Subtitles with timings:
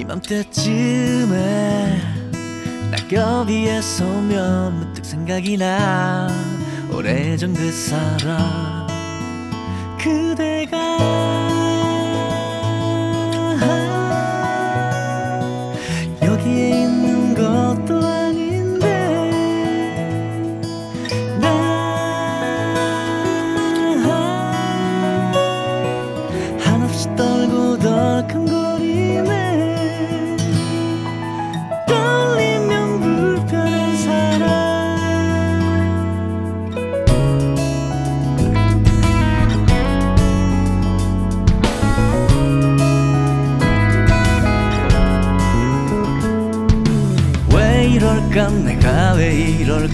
[0.00, 2.00] 이맘때쯤에
[2.90, 6.26] 낙엽 위에 서면 문득 생각이 나.
[6.90, 8.86] 오래전 그 사람
[9.98, 11.49] 그대가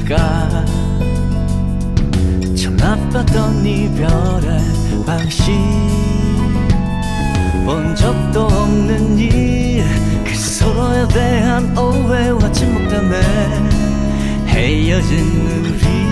[0.06, 0.64] 않을까?
[2.54, 4.60] 참 아팠던 이별의
[5.04, 5.52] 방식.
[7.64, 9.84] 본 적도 없는 일
[10.24, 13.20] 그 서로에 대한 오해와 침묵 때문에
[14.46, 16.05] 헤어진 우리.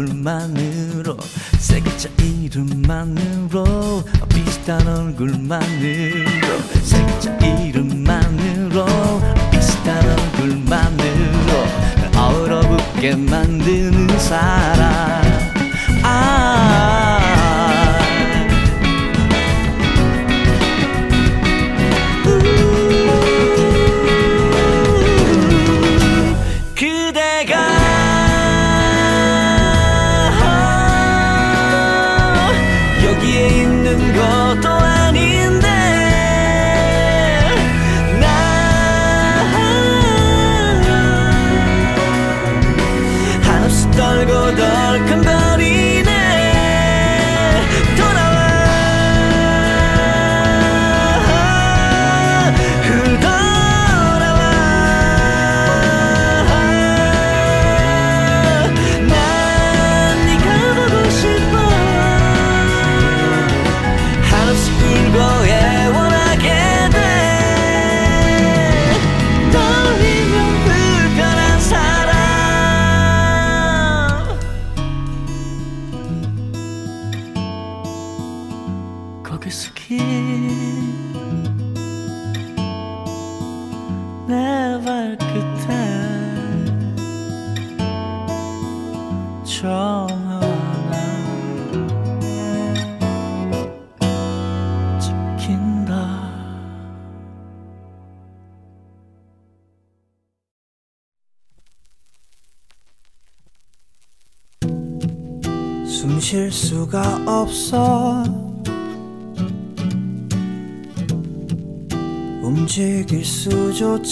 [0.00, 1.16] 얼굴만으로.
[1.58, 6.58] 새 글자 이름만으로 비슷한 얼굴만으로.
[6.82, 7.69] 새 글자 이름
[13.00, 14.59] 웃게 만드는 사람.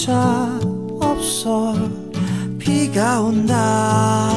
[0.04, 0.60] 차
[1.00, 1.74] 없어.
[2.56, 4.30] 비가 온다.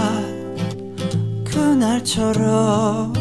[1.45, 3.13] 그날처럼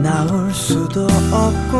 [0.00, 1.78] 나올 수도 없고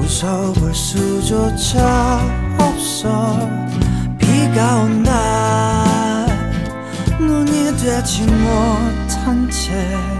[0.00, 2.20] 웃어볼 수조차
[2.58, 3.38] 없어.
[4.18, 6.26] 비가 온다.
[7.20, 10.19] 눈이 되지 못한 채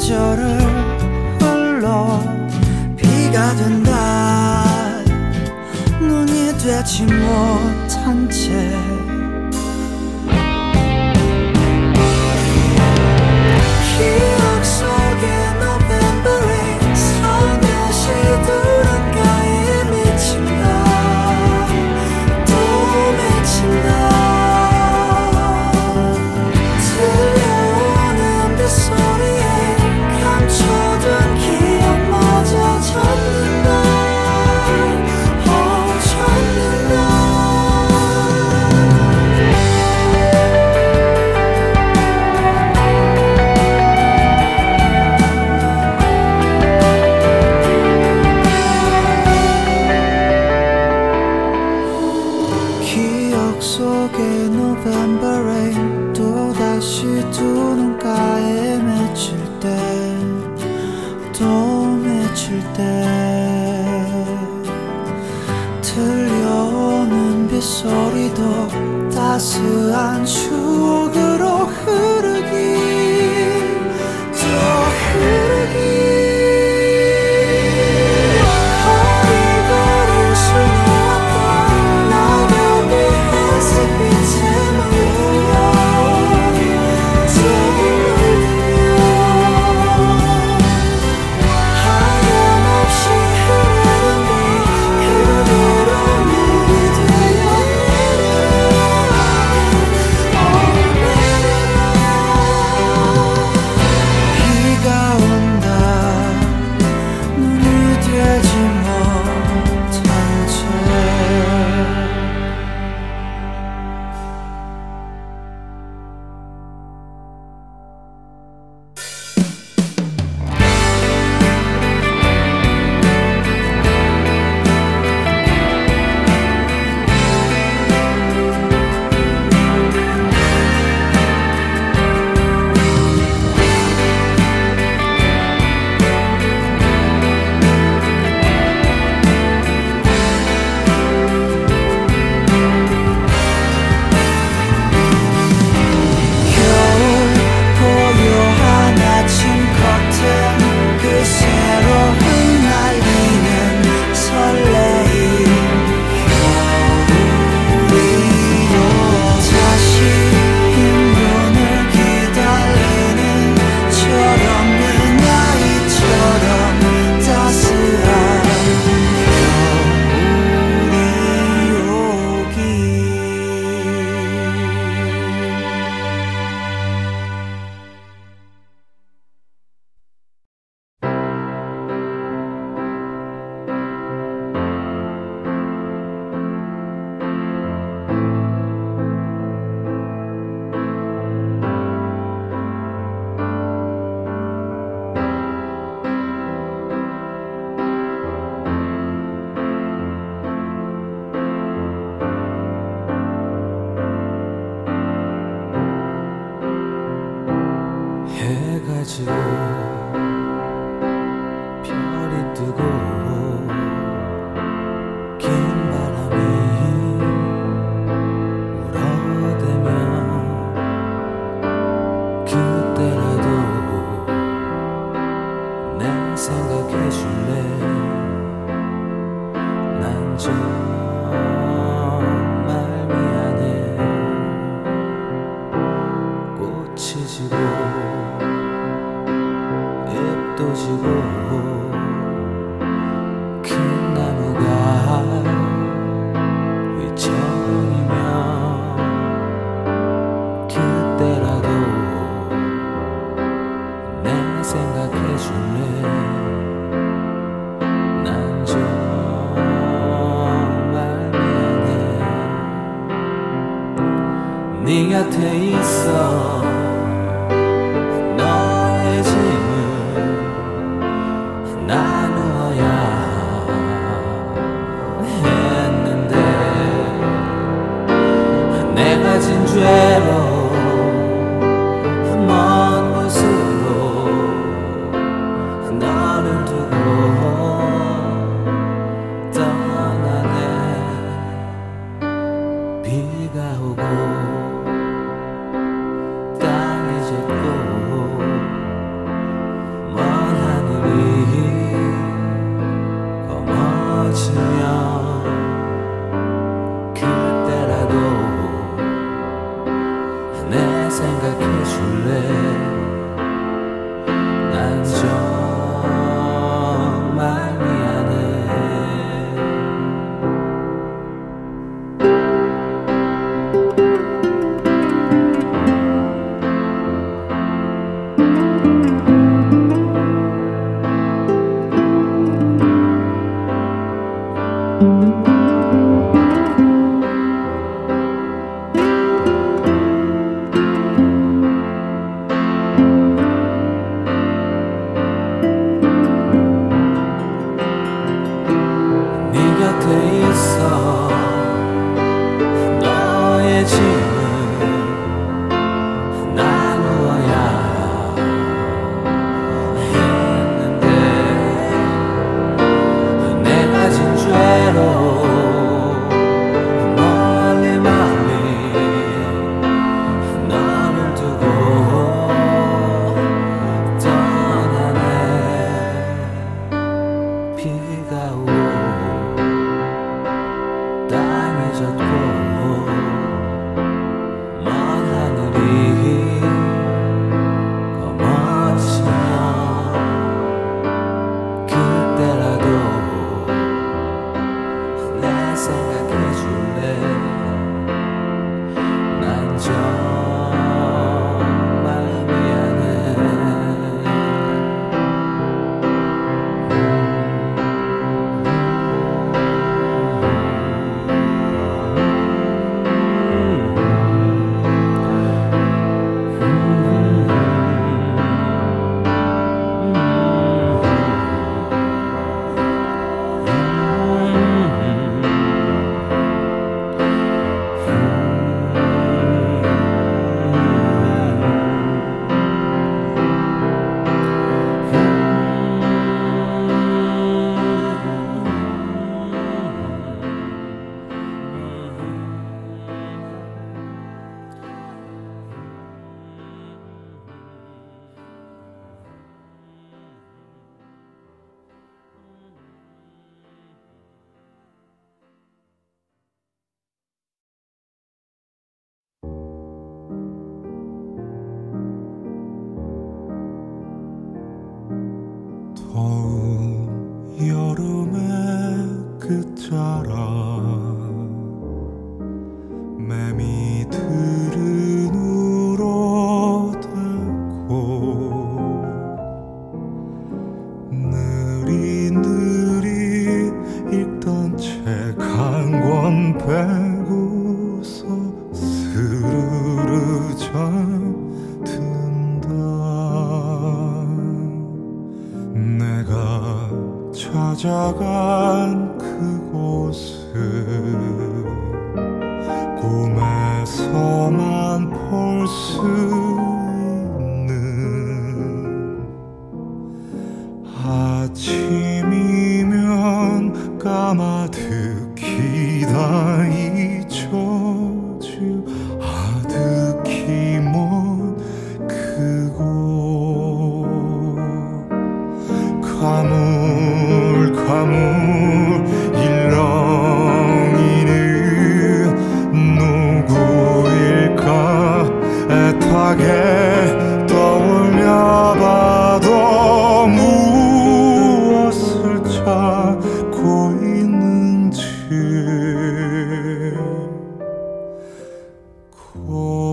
[0.00, 0.58] 계절을
[1.40, 2.18] 흘러
[2.96, 4.64] 비가 된다.
[6.00, 8.72] 눈이 되지 못한 채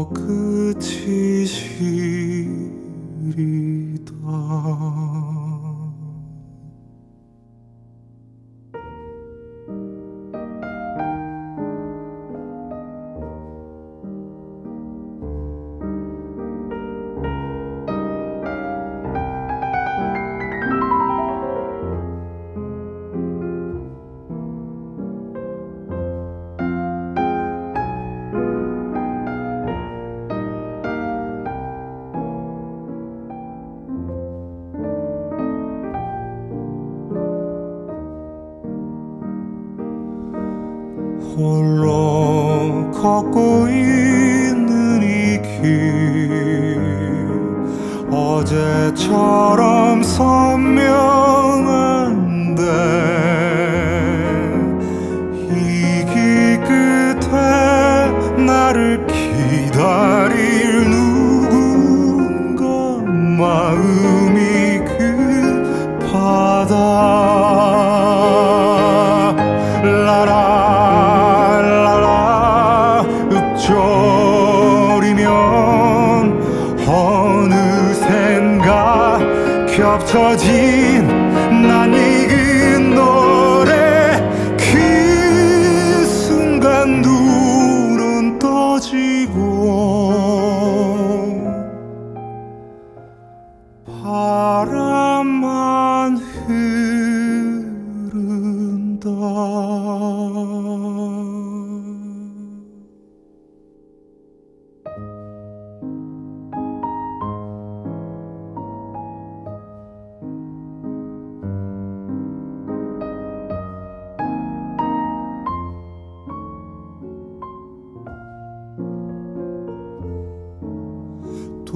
[0.05, 2.77] 끝이 시리다.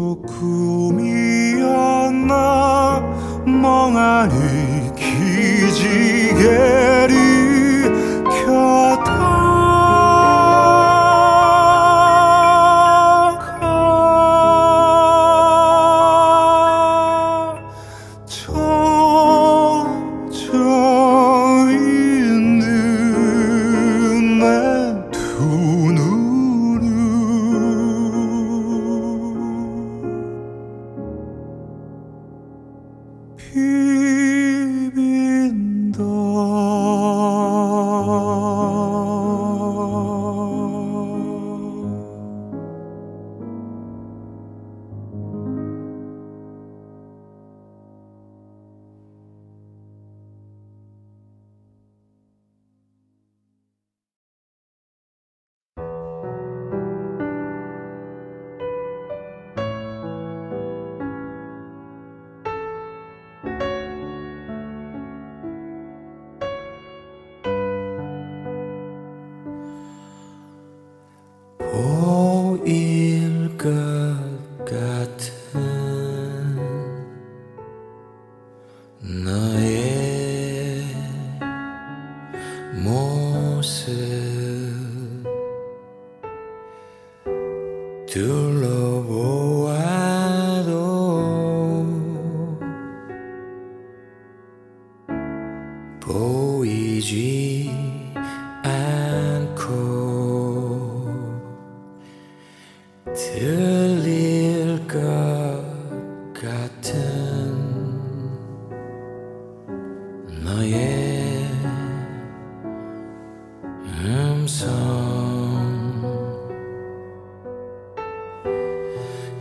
[0.02, 1.62] 또 꿈이었나
[3.46, 6.52] 멍하니 기지개를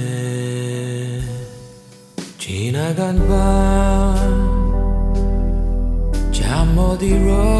[2.38, 4.54] 지나간 밤
[6.34, 7.53] 잠 못 이뤄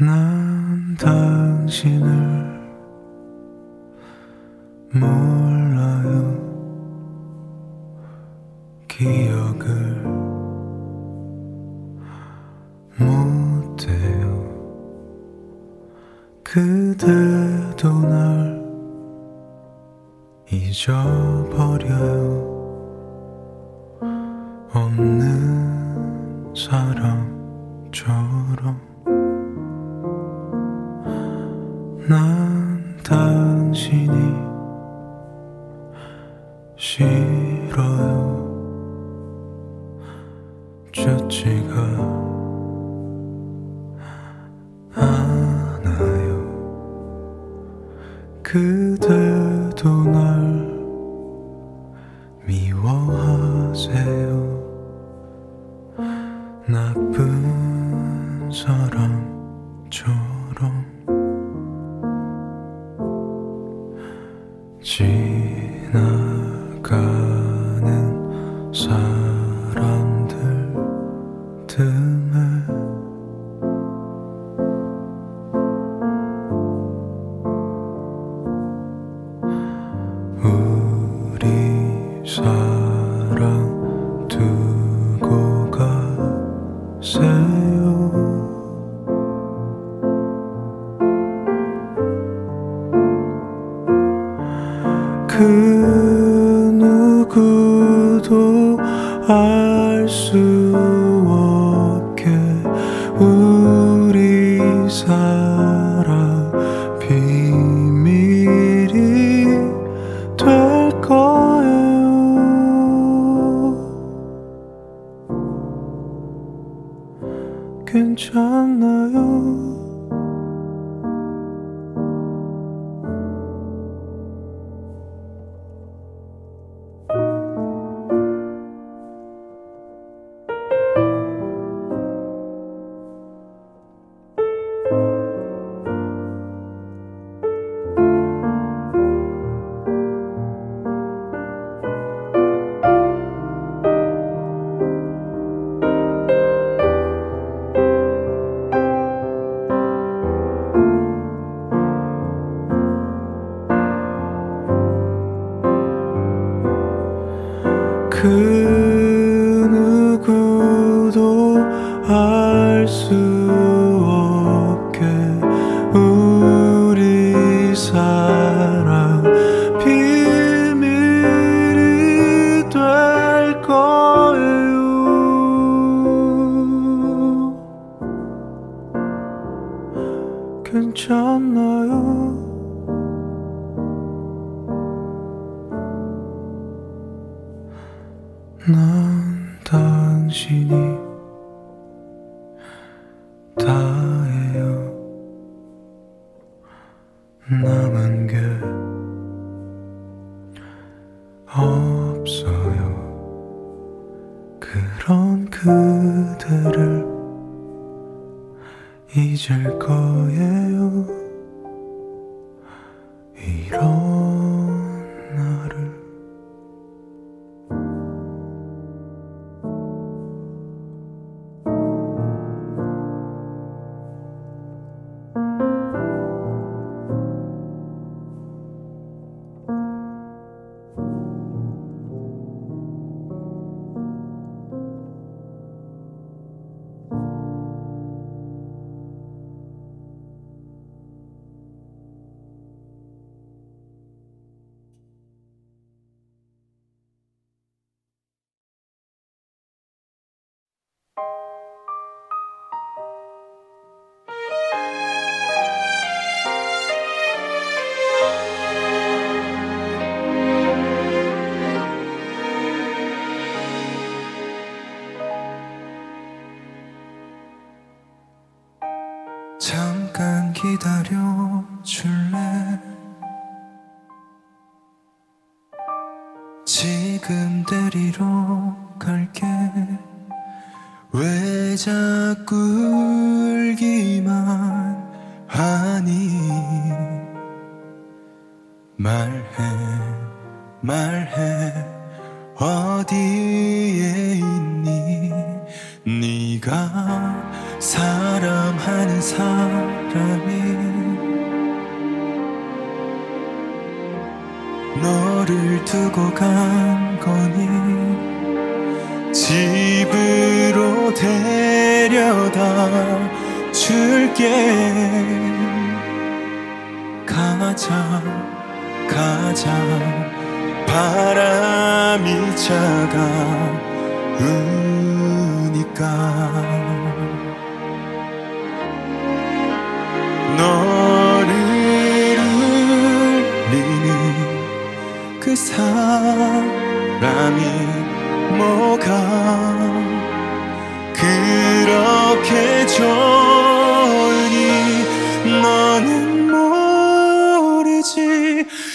[0.00, 2.06] 난 당신을
[4.92, 5.47] 몰라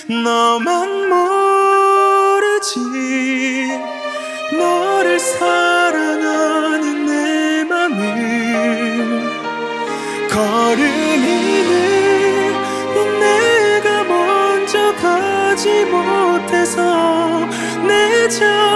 [0.08, 2.80] 너만 모르지
[4.52, 8.04] 너를 사랑하는 내 맘을
[10.30, 11.54] 걸음이는
[13.20, 17.48] 내가 먼저 가지 못해서
[17.88, 18.73] 내 자.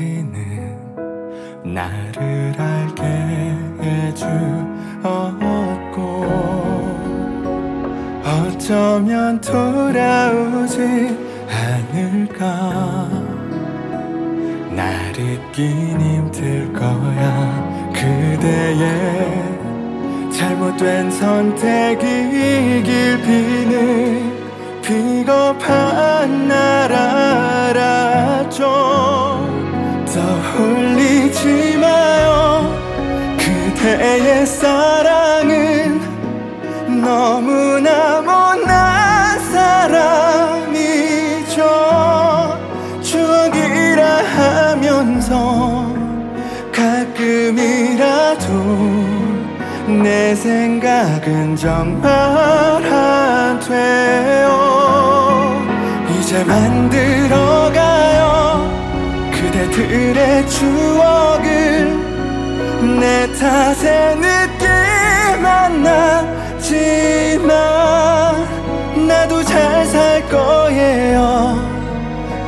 [0.00, 0.32] 버리는
[1.62, 3.04] 나를 알게
[3.82, 5.20] 해주었고
[8.24, 10.80] 어쩌면 돌아오지
[11.50, 13.10] 않을까.
[14.74, 17.92] 날 잊긴 힘들 거야.
[17.92, 18.80] 그대의
[20.32, 24.40] 잘못된 선택이길 비는
[24.80, 28.60] 비겁한 날 알아줘
[30.20, 32.68] 떠올리지 마요.
[33.38, 36.00] 그대의 사랑은
[37.02, 40.76] 너무나 못난 사람이죠.
[43.00, 44.04] 추억이라
[44.36, 45.90] 하면서
[46.74, 48.46] 가끔이라도
[50.02, 54.50] 내 생각은 정말 안 돼요.
[56.18, 58.19] 이제 만들어가요
[59.80, 61.98] 그대들의 추억을
[63.00, 64.66] 내 탓에 늦게
[66.60, 67.48] 만났지만
[69.08, 71.56] 나도 잘 살 거예요.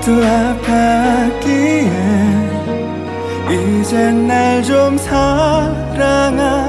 [0.05, 1.89] 또 아팠기에
[3.51, 6.62] 이젠 날 좀 사랑하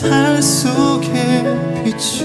[0.00, 1.44] 살 속에
[1.84, 2.24] 비치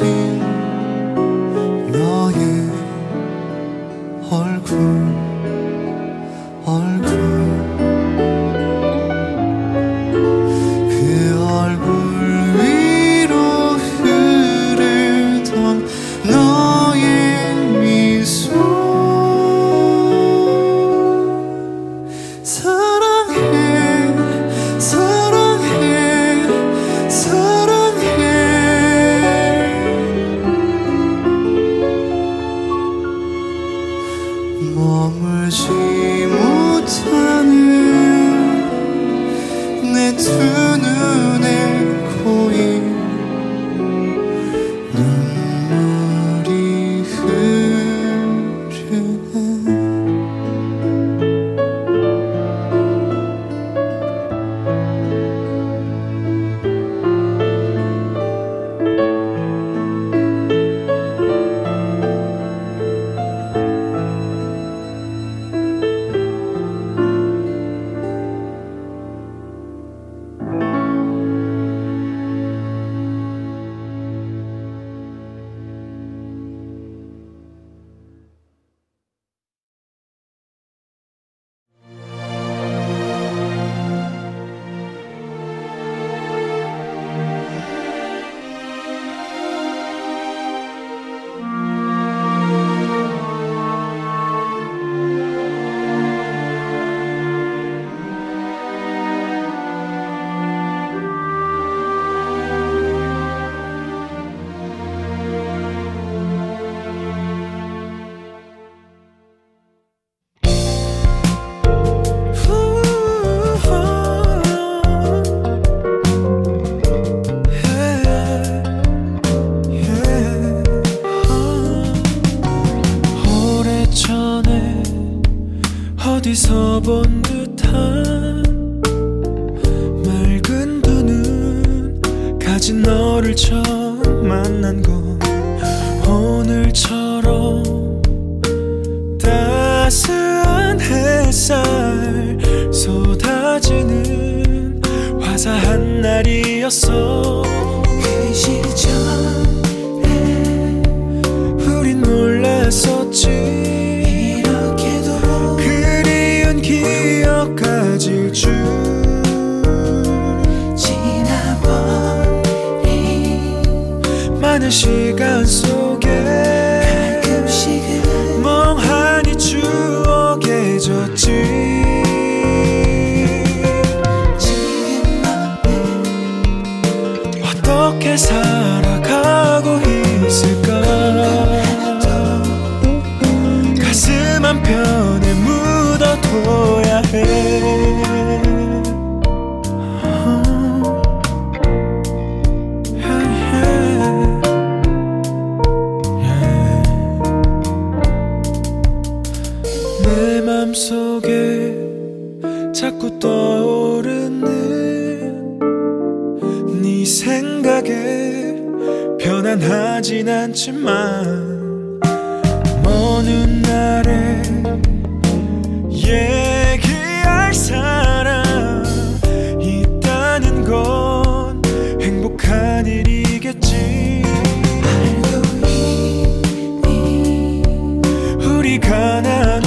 [228.78, 229.65] 可能。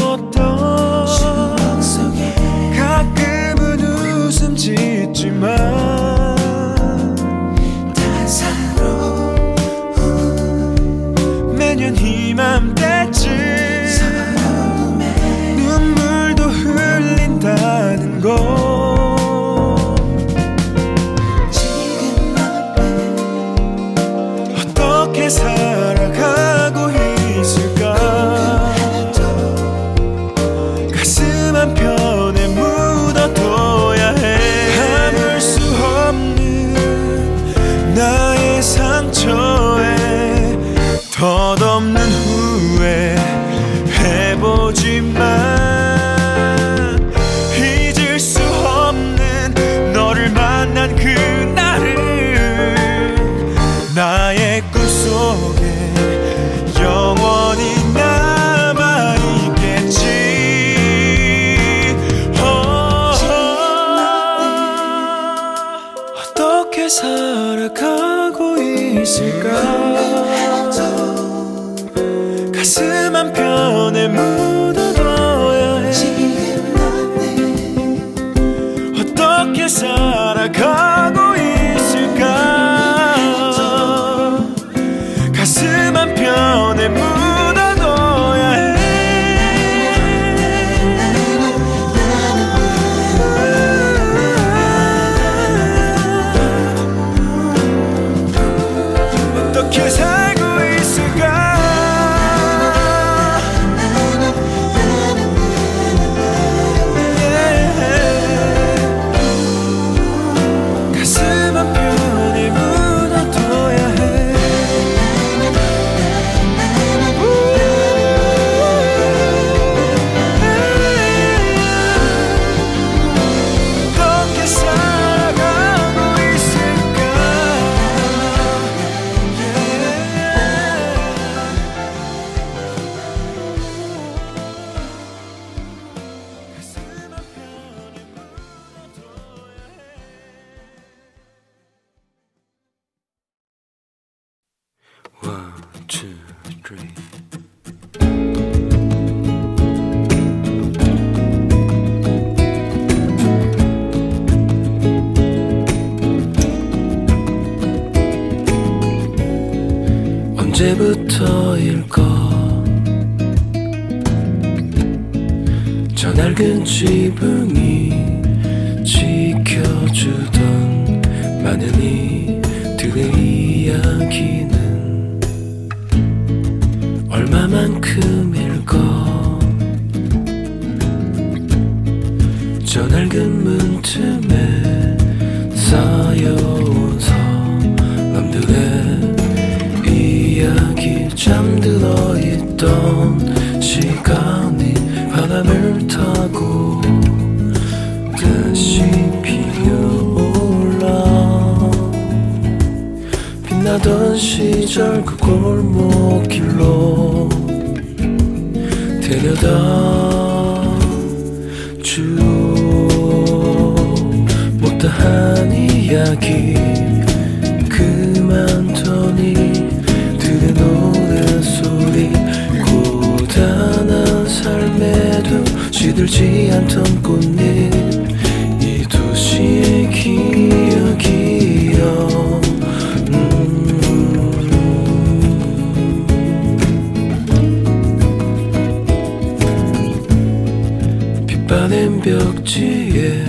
[241.69, 243.23] 가는 벽지에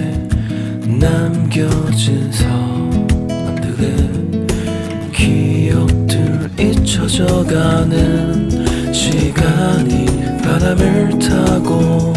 [0.88, 3.98] 남겨진 사람들의
[5.12, 8.50] 기억들 잊혀져가는
[8.94, 10.06] 시간이
[10.42, 12.14] 바람을 타고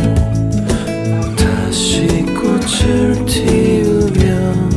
[1.37, 2.07] 다시
[2.37, 4.71] 꽃을 피우면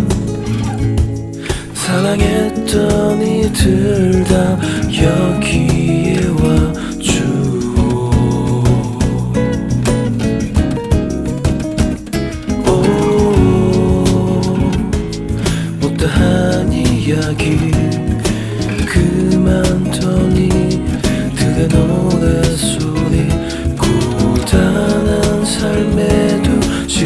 [1.75, 4.57] 사랑했던 이들 다
[4.89, 6.84] 여기에 와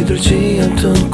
[0.09, 1.08] 물들지 않던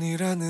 [0.00, 0.49] 사랑만이라는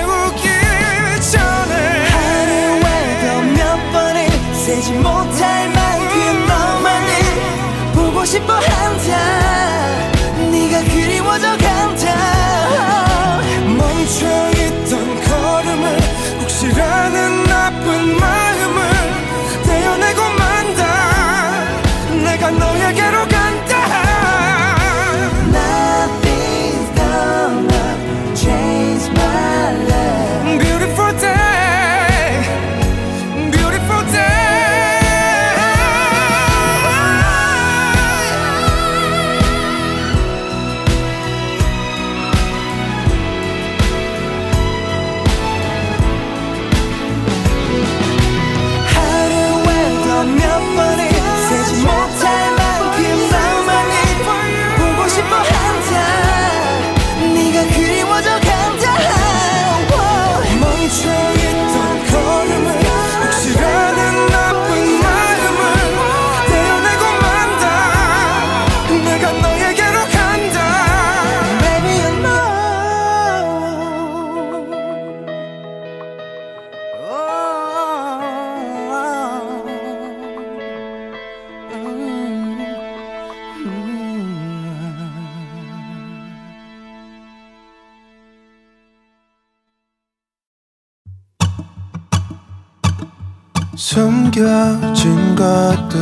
[94.31, 95.99] 숨겨진 것들.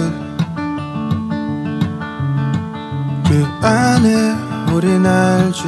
[3.28, 5.64] 그 안에 우린 알지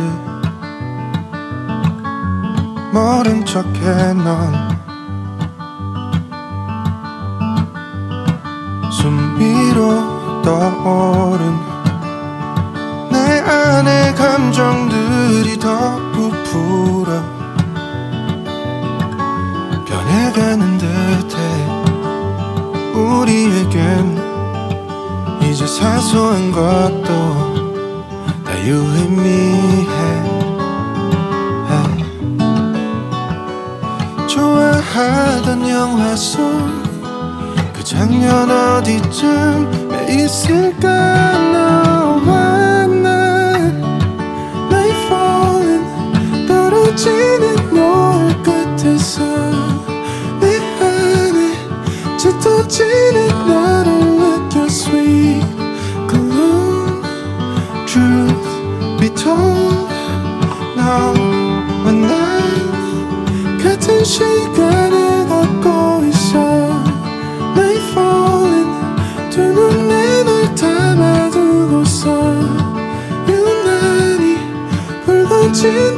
[2.93, 4.70] 모른 척해 넌
[8.91, 11.57] 숨비로 떠오른
[13.12, 17.24] 내 안의 감정들이 더 부풀어
[19.86, 21.70] 변해가는 듯해.
[22.93, 24.17] 우리에겐
[25.43, 27.07] 이제 사소한 것도
[28.43, 30.31] 다 유의미해.
[34.27, 36.81] 좋아하던 영화 속
[37.81, 40.87] 그 장면 어디쯤에 있을까?
[41.51, 43.57] 너와 나
[44.69, 47.40] Night falling 떨어진
[52.72, 55.45] 지는 나를 느껴 sweet
[56.07, 57.03] gloom
[57.86, 58.47] truth
[58.97, 59.91] be told.
[60.78, 66.39] 너와 난 같은 시간을 걷고 있어
[67.57, 68.72] 나의 falling
[69.30, 72.07] 두 눈에 널 담아두고서
[73.28, 74.38] 유난히
[75.05, 75.90] 붉어진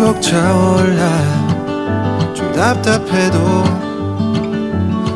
[0.00, 1.02] 벅차올라
[2.34, 3.38] 좀 답답해도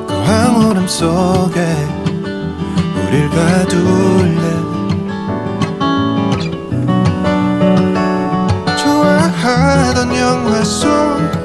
[0.07, 1.61] 그 황홀함 속에
[2.95, 4.45] 우릴 가둘래?
[8.77, 11.45] 좋아하던 영화 속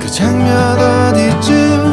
[0.00, 1.83] 그 장면 어디쯤